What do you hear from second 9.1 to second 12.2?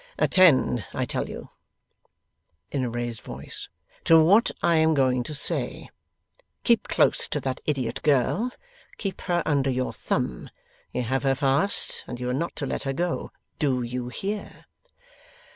her under your thumb. You have her fast, and